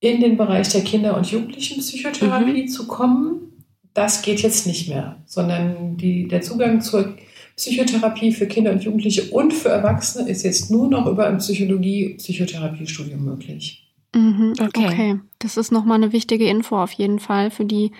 [0.00, 2.68] in den Bereich der Kinder- und Jugendlichenpsychotherapie mhm.
[2.68, 3.64] zu kommen.
[3.94, 7.14] Das geht jetzt nicht mehr, sondern die, der Zugang zur
[7.54, 13.24] Psychotherapie für Kinder und Jugendliche und für Erwachsene ist jetzt nur noch über ein Psychologie-Psychotherapiestudium
[13.24, 13.88] möglich.
[14.16, 14.86] Mhm, okay.
[14.88, 15.20] okay.
[15.42, 17.90] Das ist nochmal eine wichtige Info auf jeden Fall für die,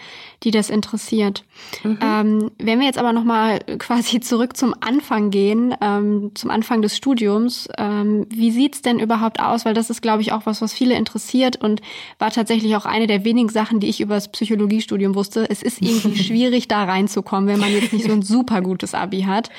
[0.44, 1.44] die das interessiert.
[1.82, 1.98] Mhm.
[2.00, 6.96] Ähm, wenn wir jetzt aber nochmal quasi zurück zum Anfang gehen, ähm, zum Anfang des
[6.96, 9.64] Studiums, ähm, wie sieht's denn überhaupt aus?
[9.64, 11.82] Weil das ist, glaube ich, auch was, was viele interessiert und
[12.18, 15.50] war tatsächlich auch eine der wenigen Sachen, die ich über das Psychologiestudium wusste.
[15.50, 19.22] Es ist irgendwie schwierig, da reinzukommen, wenn man jetzt nicht so ein super gutes Abi
[19.22, 19.50] hat.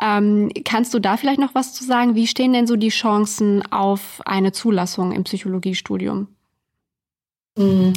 [0.00, 2.14] Ähm, kannst du da vielleicht noch was zu sagen?
[2.14, 6.28] Wie stehen denn so die Chancen auf eine Zulassung im Psychologiestudium?
[7.56, 7.92] Mhm.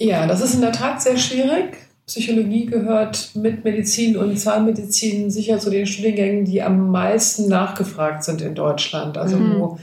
[0.00, 1.76] Ja, das ist in der Tat sehr schwierig.
[2.06, 8.40] Psychologie gehört mit Medizin und Zahnmedizin sicher zu den Studiengängen, die am meisten nachgefragt sind
[8.40, 9.16] in Deutschland.
[9.16, 9.60] Also mhm.
[9.60, 9.78] wo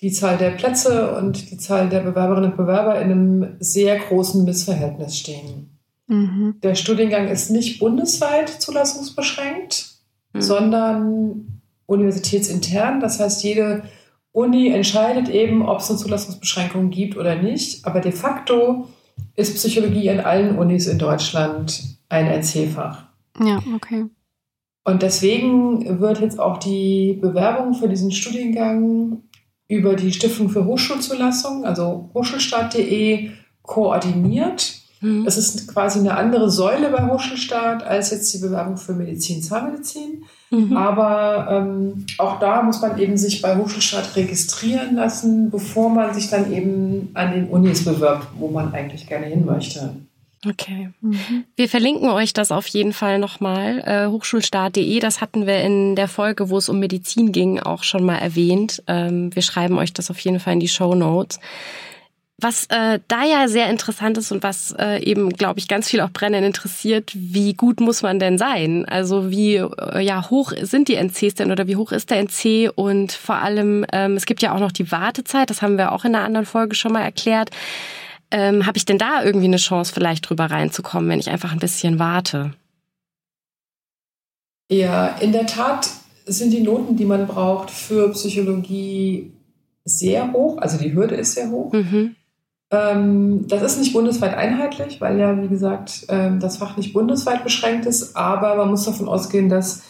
[0.00, 4.44] die Zahl der Plätze und die Zahl der Bewerberinnen und Bewerber in einem sehr großen
[4.44, 5.78] Missverhältnis stehen.
[6.06, 6.56] Mhm.
[6.62, 9.86] Der Studiengang ist nicht bundesweit zulassungsbeschränkt,
[10.32, 10.42] mhm.
[10.42, 13.00] sondern universitätsintern.
[13.00, 13.82] Das heißt, jede
[14.34, 17.86] Uni entscheidet eben, ob es eine Zulassungsbeschränkung gibt oder nicht.
[17.86, 18.88] Aber de facto
[19.36, 23.04] ist Psychologie in allen Unis in Deutschland ein NC-Fach.
[23.40, 24.06] Ja, okay.
[24.82, 29.22] Und deswegen wird jetzt auch die Bewerbung für diesen Studiengang
[29.68, 33.30] über die Stiftung für Hochschulzulassung, also hochschulstaat.de,
[33.62, 34.73] koordiniert.
[35.04, 35.26] Mhm.
[35.26, 40.24] Es ist quasi eine andere Säule bei Hochschulstaat als jetzt die Bewerbung für Medizin, Zahnmedizin.
[40.50, 40.74] Mhm.
[40.74, 46.30] Aber ähm, auch da muss man eben sich bei Hochschulstaat registrieren lassen, bevor man sich
[46.30, 49.94] dann eben an den Unis bewirbt, wo man eigentlich gerne hin möchte.
[50.48, 50.88] Okay.
[51.02, 51.44] Mhm.
[51.54, 53.80] Wir verlinken euch das auf jeden Fall nochmal.
[53.80, 58.04] Äh, Hochschulstaat.de, das hatten wir in der Folge, wo es um Medizin ging, auch schon
[58.04, 58.82] mal erwähnt.
[58.86, 61.40] Ähm, wir schreiben euch das auf jeden Fall in die Show Notes.
[62.44, 66.02] Was äh, da ja sehr interessant ist und was äh, eben, glaube ich, ganz viel
[66.02, 68.84] auch brennend interessiert, wie gut muss man denn sein?
[68.84, 72.70] Also wie äh, ja hoch sind die NCs denn oder wie hoch ist der NC?
[72.74, 76.04] Und vor allem, ähm, es gibt ja auch noch die Wartezeit, das haben wir auch
[76.04, 77.48] in einer anderen Folge schon mal erklärt.
[78.30, 81.60] Ähm, Habe ich denn da irgendwie eine Chance, vielleicht drüber reinzukommen, wenn ich einfach ein
[81.60, 82.52] bisschen warte?
[84.70, 85.88] Ja, in der Tat
[86.26, 89.32] sind die Noten, die man braucht für Psychologie
[89.86, 90.58] sehr hoch.
[90.58, 91.72] Also die Hürde ist sehr hoch.
[91.72, 92.16] Mhm.
[92.74, 97.44] Ähm, das ist nicht bundesweit einheitlich, weil ja, wie gesagt, ähm, das Fach nicht bundesweit
[97.44, 99.84] beschränkt ist, aber man muss davon ausgehen, dass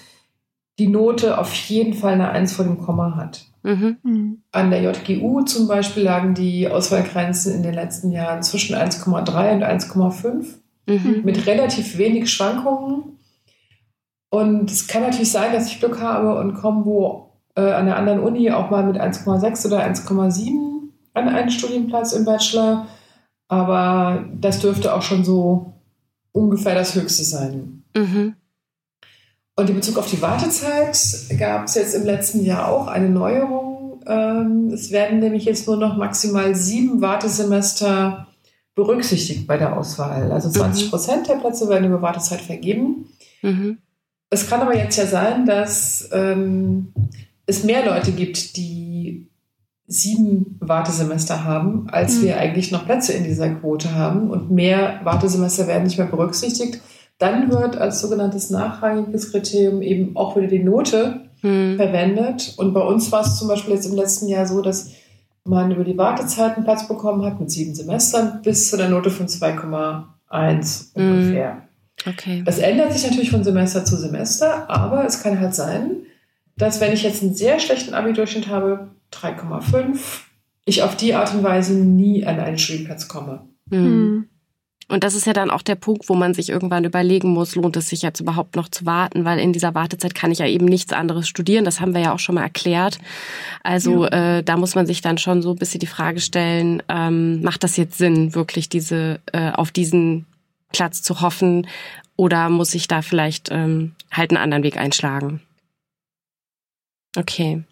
[0.79, 3.47] die Note auf jeden Fall eine Eins vor dem Komma hat.
[3.63, 3.97] Mhm.
[4.03, 4.43] mhm.
[4.53, 9.65] An der JGU zum Beispiel lagen die Auswahlgrenzen in den letzten Jahren zwischen 1,3 und
[9.65, 10.45] 1,5
[10.87, 11.23] mhm.
[11.25, 13.19] mit relativ wenig Schwankungen.
[14.29, 17.97] Und es kann natürlich sein, dass ich Glück habe und komme wo äh, an der
[17.97, 20.74] anderen Uni auch mal mit 1,6 oder 1,7
[21.15, 22.87] an einen Studienplatz im Bachelor,
[23.49, 25.73] aber das dürfte auch schon so
[26.33, 27.85] ungefähr das Höchste sein.
[27.97, 28.35] Mhm.
[29.57, 30.99] Und in Bezug auf die Wartezeit
[31.39, 34.03] gab es jetzt im letzten Jahr auch eine Neuerung.
[34.07, 38.27] Ähm, es werden nämlich jetzt nur noch maximal sieben Wartesemester
[38.75, 40.33] berücksichtigt bei der Auswahl.
[40.33, 40.91] Also 20 mhm.
[40.91, 43.09] Prozent der Plätze werden über Wartezeit vergeben.
[43.43, 43.79] Mhm.
[44.31, 46.93] Es kann aber jetzt ja sein, dass ähm,
[47.47, 49.29] es mehr Leute gibt, die
[49.87, 52.23] sieben Wartesemester haben, als mhm.
[52.23, 54.31] wir eigentlich noch Plätze in dieser Quote haben.
[54.31, 56.81] Und mehr Wartesemester werden nicht mehr berücksichtigt.
[57.19, 61.77] Dann wird als sogenanntes nachrangiges Kriterium eben auch wieder die Note mhm.
[61.77, 62.55] verwendet.
[62.57, 64.91] Und bei uns war es zum Beispiel jetzt im letzten Jahr so, dass
[65.45, 69.11] man über die Wartezeit einen Platz bekommen hat mit sieben Semestern bis zu der Note
[69.11, 71.13] von 2,1 mhm.
[71.13, 71.69] ungefähr.
[72.07, 72.43] Okay.
[72.45, 75.99] Das ändert sich natürlich von Semester zu Semester, aber es kann halt sein,
[76.57, 79.99] dass wenn ich jetzt einen sehr schlechten Abi-Durchschnitt habe, 3,5,
[80.65, 83.49] ich auf die Art und Weise nie an einen Studienplatz komme.
[83.71, 84.29] Mhm.
[84.89, 87.77] Und das ist ja dann auch der Punkt, wo man sich irgendwann überlegen muss, lohnt
[87.77, 90.67] es sich jetzt überhaupt noch zu warten, weil in dieser Wartezeit kann ich ja eben
[90.67, 91.65] nichts anderes studieren.
[91.65, 92.99] Das haben wir ja auch schon mal erklärt.
[93.63, 94.39] Also ja.
[94.39, 97.65] äh, da muss man sich dann schon so ein bisschen die Frage stellen, ähm, macht
[97.65, 100.27] das jetzt Sinn, wirklich diese äh, auf diesen
[100.71, 101.67] Platz zu hoffen
[102.17, 105.41] oder muss ich da vielleicht ähm, halt einen anderen Weg einschlagen?
[107.17, 107.63] Okay.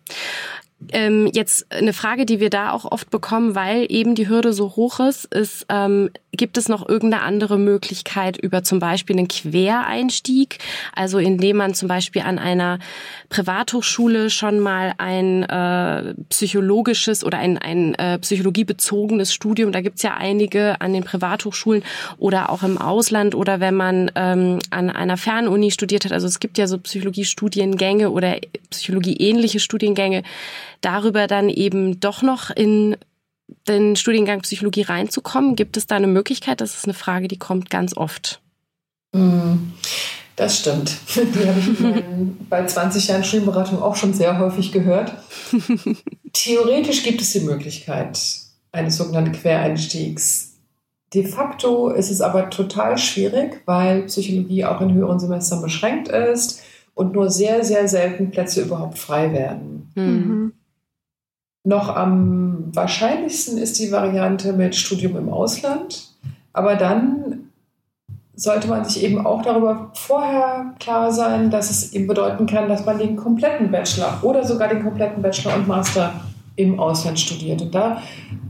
[0.93, 4.77] Ähm, jetzt eine Frage, die wir da auch oft bekommen, weil eben die Hürde so
[4.77, 10.59] hoch ist, ist, ähm, gibt es noch irgendeine andere Möglichkeit über zum Beispiel einen Quereinstieg,
[10.95, 12.79] also indem man zum Beispiel an einer
[13.29, 20.15] Privathochschule schon mal ein äh, psychologisches oder ein, ein äh, psychologiebezogenes Studium, da gibt's ja
[20.15, 21.83] einige an den Privathochschulen
[22.17, 26.41] oder auch im Ausland oder wenn man ähm, an einer Fernuni studiert hat, also es
[26.41, 28.37] gibt ja so Psychologiestudiengänge oder
[28.71, 30.23] Psychologie-ähnliche Studiengänge,
[30.81, 32.97] darüber dann eben doch noch in
[33.69, 35.57] den Studiengang Psychologie reinzukommen?
[35.57, 36.61] Gibt es da eine Möglichkeit?
[36.61, 38.41] Das ist eine Frage, die kommt ganz oft.
[39.13, 39.73] Mm,
[40.37, 40.97] das stimmt.
[41.15, 45.13] Die habe ich bei 20 Jahren Studienberatung auch schon sehr häufig gehört.
[46.33, 48.19] Theoretisch gibt es die Möglichkeit
[48.73, 50.55] eines sogenannten Quereinstiegs.
[51.13, 56.63] De facto ist es aber total schwierig, weil Psychologie auch in höheren Semestern beschränkt ist
[56.95, 59.93] und nur sehr, sehr selten Plätze überhaupt frei werden.
[59.95, 60.53] Mhm.
[61.65, 66.09] Noch am wahrscheinlichsten ist die Variante mit Studium im Ausland.
[66.53, 67.51] Aber dann
[68.35, 72.85] sollte man sich eben auch darüber vorher klar sein, dass es eben bedeuten kann, dass
[72.85, 76.13] man den kompletten Bachelor oder sogar den kompletten Bachelor und Master
[76.57, 77.63] im Ausland studiert.
[77.63, 78.03] Und da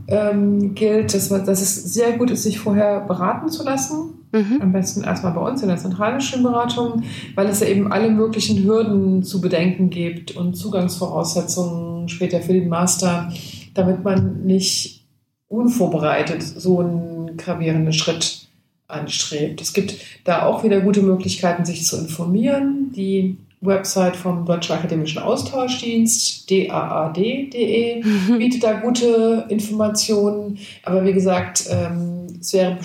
[0.07, 4.22] ähm, gilt, dass, man, dass es sehr gut ist, sich vorher beraten zu lassen.
[4.33, 4.61] Mhm.
[4.61, 7.03] Am besten erstmal bei uns in der zentralen Studienberatung,
[7.35, 12.67] weil es ja eben alle möglichen Hürden zu bedenken gibt und Zugangsvoraussetzungen später für den
[12.67, 13.31] Master,
[13.75, 15.05] damit man nicht
[15.47, 18.47] unvorbereitet so einen gravierenden Schritt
[18.87, 19.61] anstrebt.
[19.61, 22.91] Es gibt da auch wieder gute Möglichkeiten, sich zu informieren.
[22.95, 28.37] Die Website vom Deutschen Akademischen Austauschdienst, daad.de, mhm.
[28.37, 30.57] bietet da gute Informationen.
[30.83, 32.77] Aber wie gesagt, ähm, es wäre,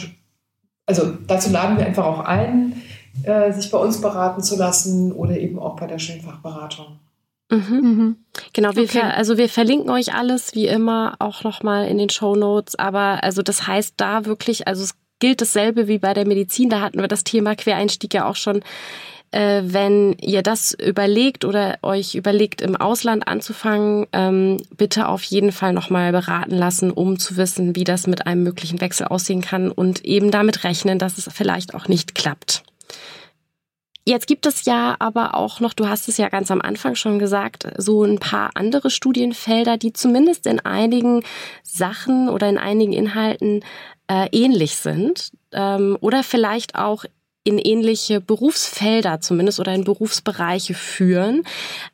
[0.89, 2.83] also dazu laden wir einfach auch ein,
[3.23, 6.99] äh, sich bei uns beraten zu lassen oder eben auch bei der Schönfachberatung.
[7.51, 7.81] Mhm.
[7.81, 8.17] Mhm.
[8.55, 9.03] Genau, wir okay.
[9.03, 12.75] also wir verlinken euch alles wie immer auch nochmal in den Show Notes.
[12.75, 16.71] Aber also das heißt da wirklich, also es gilt dasselbe wie bei der Medizin.
[16.71, 18.63] Da hatten wir das Thema Quereinstieg ja auch schon
[19.31, 25.53] äh, wenn ihr das überlegt oder euch überlegt, im Ausland anzufangen, ähm, bitte auf jeden
[25.53, 29.71] Fall nochmal beraten lassen, um zu wissen, wie das mit einem möglichen Wechsel aussehen kann
[29.71, 32.63] und eben damit rechnen, dass es vielleicht auch nicht klappt.
[34.09, 37.19] Jetzt gibt es ja aber auch noch, du hast es ja ganz am Anfang schon
[37.19, 41.23] gesagt, so ein paar andere Studienfelder, die zumindest in einigen
[41.63, 43.63] Sachen oder in einigen Inhalten
[44.11, 47.05] äh, ähnlich sind ähm, oder vielleicht auch
[47.49, 51.45] in ähnliche Berufsfelder zumindest oder in Berufsbereiche führen.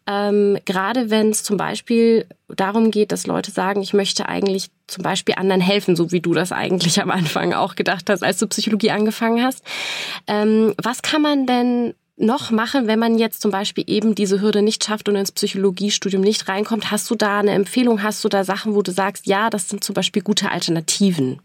[0.06, 5.04] Ähm, gerade wenn es zum Beispiel darum geht, dass Leute sagen, ich möchte eigentlich zum
[5.04, 8.48] Beispiel anderen helfen, so wie du das eigentlich am Anfang auch gedacht hast, als du
[8.48, 9.62] Psychologie angefangen hast.
[10.26, 14.60] Ähm, was kann man denn noch machen, wenn man jetzt zum Beispiel eben diese Hürde
[14.60, 16.90] nicht schafft und ins Psychologiestudium nicht reinkommt?
[16.90, 18.02] Hast du da eine Empfehlung?
[18.02, 21.40] Hast du da Sachen, wo du sagst, ja, das sind zum Beispiel gute Alternativen?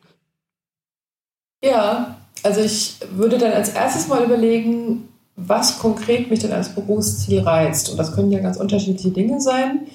[1.63, 7.41] Ja, also ich würde dann als erstes mal überlegen, was konkret mich denn als Berufsziel
[7.41, 7.89] reizt.
[7.89, 9.87] Und das können ja ganz unterschiedliche Dinge sein.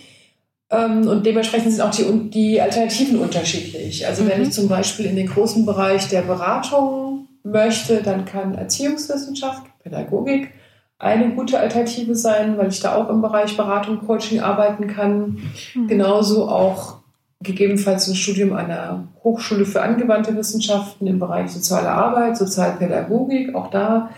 [0.70, 4.06] Ähm, und dementsprechend sind auch die, die Alternativen unterschiedlich.
[4.06, 4.28] Also mhm.
[4.28, 10.50] wenn ich zum Beispiel in den großen Bereich der Beratung möchte, dann kann Erziehungswissenschaft, Pädagogik
[10.98, 15.38] eine gute Alternative sein, weil ich da auch im Bereich Beratung, Coaching arbeiten kann.
[15.74, 15.88] Mhm.
[15.88, 17.03] Genauso auch
[17.44, 23.54] gegebenenfalls ein Studium an einer Hochschule für angewandte Wissenschaften im Bereich soziale Arbeit, Sozialpädagogik.
[23.54, 24.10] Auch da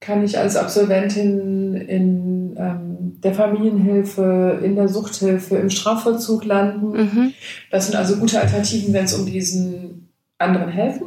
[0.00, 6.92] kann ich als Absolventin in ähm, der Familienhilfe, in der Suchthilfe, im Strafvollzug landen.
[6.92, 7.34] Mhm.
[7.70, 11.06] Das sind also gute Alternativen, wenn es um diesen anderen helfen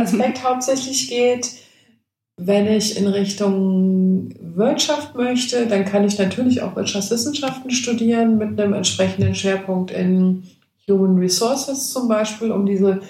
[0.00, 1.50] Aspekt hauptsächlich geht.
[2.38, 8.72] Wenn ich in Richtung Wirtschaft möchte, dann kann ich natürlich auch Wirtschaftswissenschaften studieren mit einem
[8.72, 10.42] entsprechenden Schwerpunkt in
[10.88, 13.00] Human Resources zum Beispiel, um diese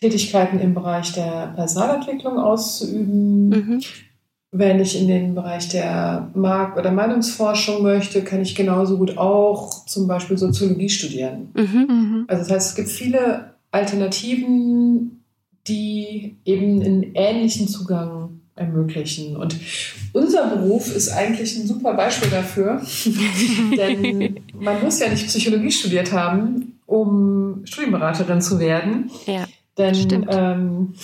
[0.00, 3.48] Tätigkeiten im Bereich der Personalentwicklung auszuüben.
[3.48, 3.80] Mhm.
[4.50, 9.84] Wenn ich in den Bereich der Markt- oder Meinungsforschung möchte, kann ich genauso gut auch
[9.86, 11.50] zum Beispiel Soziologie studieren.
[11.54, 11.86] Mhm.
[11.88, 12.24] mhm.
[12.28, 15.22] Also das heißt, es gibt viele Alternativen,
[15.66, 19.36] die eben einen ähnlichen Zugang ermöglichen.
[19.36, 19.56] Und
[20.12, 22.80] unser Beruf ist eigentlich ein super Beispiel dafür,
[23.76, 29.10] denn man muss ja nicht Psychologie studiert haben, um Studienberaterin zu werden.
[29.26, 29.44] Ja.
[29.78, 30.94] Denn ähm,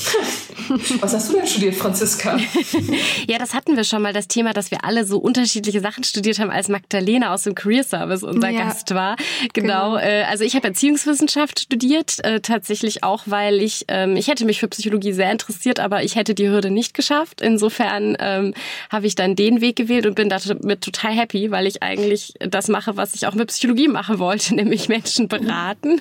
[1.01, 2.39] Was hast du denn studiert, Franziska?
[3.29, 6.39] ja, das hatten wir schon mal, das Thema, dass wir alle so unterschiedliche Sachen studiert
[6.39, 9.17] haben, als Magdalena aus dem Career Service unser ja, Gast war.
[9.53, 9.93] Genau.
[9.93, 9.97] genau.
[9.97, 14.61] Äh, also ich habe Erziehungswissenschaft studiert, äh, tatsächlich auch, weil ich, ähm, ich hätte mich
[14.61, 17.41] für Psychologie sehr interessiert, aber ich hätte die Hürde nicht geschafft.
[17.41, 18.55] Insofern ähm,
[18.91, 22.69] habe ich dann den Weg gewählt und bin damit total happy, weil ich eigentlich das
[22.69, 26.01] mache, was ich auch mit Psychologie machen wollte, nämlich Menschen beraten.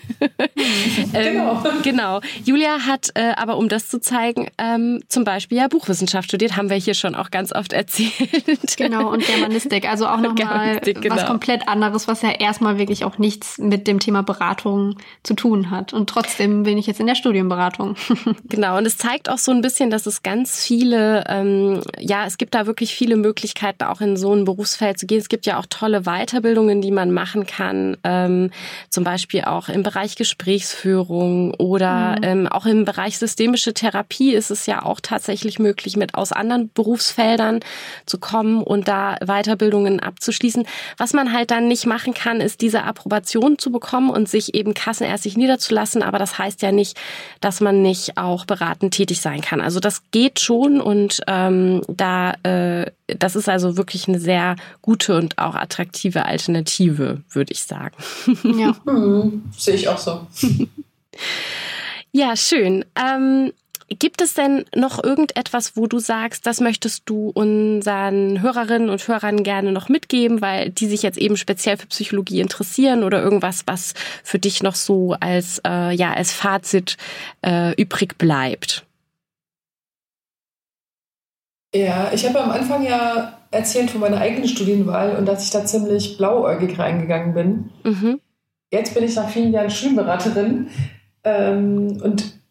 [1.13, 1.63] ähm, genau.
[1.83, 2.21] genau.
[2.45, 6.69] Julia hat äh, aber, um das zu zeigen, ähm, zum Beispiel ja Buchwissenschaft studiert, haben
[6.69, 8.11] wir hier schon auch ganz oft erzählt.
[8.77, 11.15] Genau, und Germanistik, also auch nochmal genau.
[11.15, 15.69] was komplett anderes, was ja erstmal wirklich auch nichts mit dem Thema Beratung zu tun
[15.69, 15.93] hat.
[15.93, 17.95] Und trotzdem bin ich jetzt in der Studienberatung.
[18.49, 22.37] Genau, und es zeigt auch so ein bisschen, dass es ganz viele, ähm, ja, es
[22.37, 25.19] gibt da wirklich viele Möglichkeiten, auch in so ein Berufsfeld zu gehen.
[25.19, 28.51] Es gibt ja auch tolle Weiterbildungen, die man machen kann, ähm,
[28.89, 32.23] zum Beispiel auch im Bereich Gesprächsführung oder mhm.
[32.23, 36.71] ähm, auch im Bereich systemische Therapie ist es ja auch tatsächlich möglich, mit aus anderen
[36.73, 37.59] Berufsfeldern
[38.05, 40.65] zu kommen und da Weiterbildungen abzuschließen.
[40.97, 44.73] Was man halt dann nicht machen kann, ist diese Approbation zu bekommen und sich eben
[44.73, 46.03] kassenärztlich niederzulassen.
[46.03, 46.97] Aber das heißt ja nicht,
[47.41, 49.61] dass man nicht auch beratend tätig sein kann.
[49.61, 55.17] Also das geht schon und ähm, da äh, das ist also wirklich eine sehr gute
[55.17, 57.95] und auch attraktive Alternative, würde ich sagen.
[58.43, 60.27] Ja, hm, sehe ich auch so.
[62.13, 62.85] ja, schön.
[62.95, 63.51] Ähm,
[63.89, 69.43] Gibt es denn noch irgendetwas, wo du sagst, das möchtest du unseren Hörerinnen und Hörern
[69.43, 73.93] gerne noch mitgeben, weil die sich jetzt eben speziell für Psychologie interessieren oder irgendwas, was
[74.23, 76.97] für dich noch so als äh, ja als Fazit
[77.45, 78.85] äh, übrig bleibt?
[81.75, 85.65] Ja, ich habe am Anfang ja erzählt von meiner eigenen Studienwahl und dass ich da
[85.65, 87.69] ziemlich blauäugig reingegangen bin.
[87.83, 88.21] Mhm.
[88.71, 90.69] Jetzt bin ich nach vielen Jahren Schulberaterin
[91.23, 92.41] ähm, und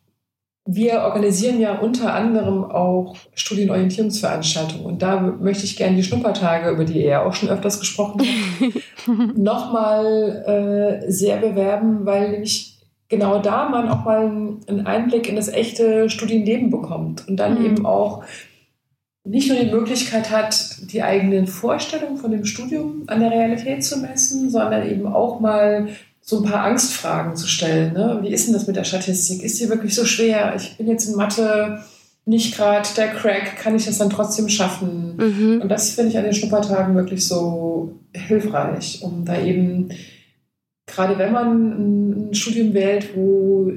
[0.64, 6.84] wir organisieren ja unter anderem auch Studienorientierungsveranstaltungen und da möchte ich gerne die Schnuppertage, über
[6.84, 13.40] die ihr ja auch schon öfters gesprochen habt, nochmal äh, sehr bewerben, weil nämlich genau
[13.40, 17.66] da man auch mal einen Einblick in das echte Studienleben bekommt und dann mhm.
[17.66, 18.22] eben auch
[19.24, 23.98] nicht nur die Möglichkeit hat, die eigenen Vorstellungen von dem Studium an der Realität zu
[23.98, 25.88] messen, sondern eben auch mal
[26.22, 27.92] so ein paar Angstfragen zu stellen.
[27.92, 28.20] Ne?
[28.22, 29.42] Wie ist denn das mit der Statistik?
[29.42, 30.54] Ist die wirklich so schwer?
[30.56, 31.82] Ich bin jetzt in Mathe
[32.24, 35.16] nicht gerade der Crack, kann ich das dann trotzdem schaffen?
[35.16, 35.60] Mhm.
[35.60, 39.88] Und das finde ich an den Schnuppertagen wirklich so hilfreich, um da eben,
[40.86, 43.72] gerade wenn man ein Studium wählt, wo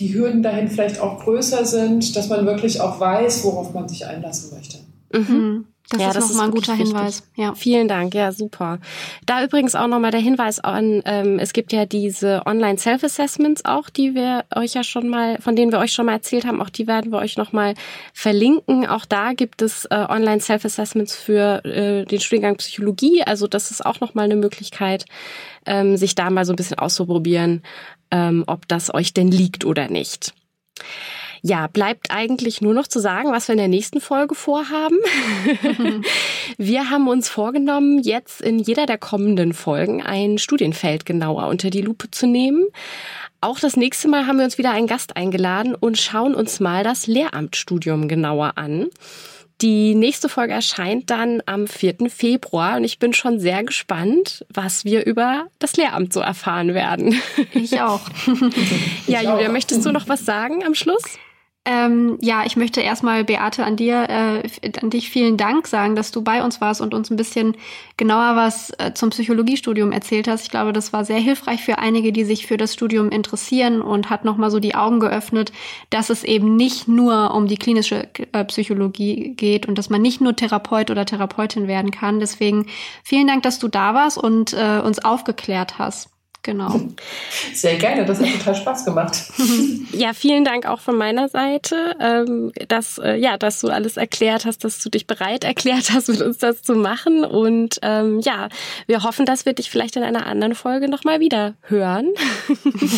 [0.00, 4.06] die Hürden dahin vielleicht auch größer sind, dass man wirklich auch weiß, worauf man sich
[4.06, 4.78] einlassen möchte.
[5.12, 5.66] Mhm.
[5.90, 6.88] Das ja, ist das nochmal ein guter wichtig.
[6.88, 7.22] Hinweis.
[7.36, 7.54] Ja.
[7.54, 8.78] Vielen Dank, ja, super.
[9.26, 14.14] Da übrigens auch nochmal der Hinweis an, ähm, es gibt ja diese Online-Self-Assessments auch, die
[14.14, 16.86] wir euch ja schon mal, von denen wir euch schon mal erzählt haben, auch die
[16.86, 17.74] werden wir euch nochmal
[18.14, 18.86] verlinken.
[18.86, 23.22] Auch da gibt es äh, Online-Self-Assessments für äh, den Studiengang Psychologie.
[23.22, 25.04] Also das ist auch nochmal eine Möglichkeit,
[25.66, 27.62] ähm, sich da mal so ein bisschen auszuprobieren,
[28.10, 30.32] ähm, ob das euch denn liegt oder nicht.
[31.46, 34.96] Ja, bleibt eigentlich nur noch zu sagen, was wir in der nächsten Folge vorhaben.
[36.56, 41.82] wir haben uns vorgenommen, jetzt in jeder der kommenden Folgen ein Studienfeld genauer unter die
[41.82, 42.64] Lupe zu nehmen.
[43.42, 46.82] Auch das nächste Mal haben wir uns wieder einen Gast eingeladen und schauen uns mal
[46.82, 48.86] das Lehramtsstudium genauer an.
[49.60, 52.08] Die nächste Folge erscheint dann am 4.
[52.08, 57.20] Februar und ich bin schon sehr gespannt, was wir über das Lehramt so erfahren werden.
[57.52, 58.00] Ich auch.
[59.06, 61.18] ja, Julia, möchtest du noch was sagen am Schluss?
[61.66, 64.42] Ähm, ja, ich möchte erstmal, Beate, an dir, äh,
[64.82, 67.56] an dich vielen Dank sagen, dass du bei uns warst und uns ein bisschen
[67.96, 70.42] genauer was äh, zum Psychologiestudium erzählt hast.
[70.42, 74.10] Ich glaube, das war sehr hilfreich für einige, die sich für das Studium interessieren und
[74.10, 75.52] hat nochmal so die Augen geöffnet,
[75.88, 80.20] dass es eben nicht nur um die klinische äh, Psychologie geht und dass man nicht
[80.20, 82.20] nur Therapeut oder Therapeutin werden kann.
[82.20, 82.66] Deswegen
[83.02, 86.13] vielen Dank, dass du da warst und äh, uns aufgeklärt hast.
[86.44, 86.78] Genau.
[87.54, 89.16] Sehr gerne, das hat total Spaß gemacht.
[89.92, 94.44] Ja, vielen Dank auch von meiner Seite, ähm, dass, äh, ja, dass du alles erklärt
[94.44, 97.24] hast, dass du dich bereit erklärt hast, mit uns das zu machen.
[97.24, 98.48] Und ähm, ja,
[98.88, 102.08] wir hoffen, dass wir dich vielleicht in einer anderen Folge nochmal wieder hören.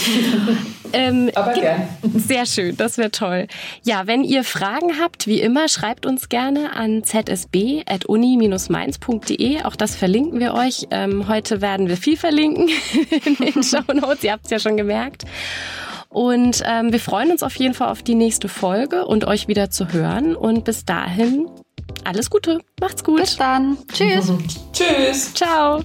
[0.95, 1.87] ähm, Aber gern.
[2.15, 3.47] Sehr schön, das wäre toll.
[3.83, 9.65] Ja, wenn ihr Fragen habt, wie immer, schreibt uns gerne an zsb.uni-mainz.de.
[9.65, 10.87] Auch das verlinken wir euch.
[10.91, 12.71] Ähm, heute werden wir viel verlinken
[13.45, 14.23] in den Show Notes.
[14.25, 15.25] Ihr habt es ja schon gemerkt.
[16.09, 19.71] Und ähm, wir freuen uns auf jeden Fall auf die nächste Folge und euch wieder
[19.71, 20.35] zu hören.
[20.37, 21.49] Und bis dahin
[22.05, 22.61] alles Gute.
[22.81, 23.21] Macht's gut.
[23.21, 23.77] Bis dann.
[23.93, 24.33] Tschüss.
[24.73, 25.35] Tschüss.
[25.35, 25.83] Ciao.